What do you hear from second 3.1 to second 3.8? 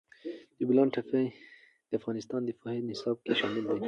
کې شامل دي.